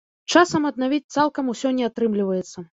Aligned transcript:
Часам 0.35 0.65
аднавіць 0.69 1.11
цалкам 1.17 1.53
усё 1.55 1.77
не 1.79 1.89
атрымліваецца. 1.91 2.69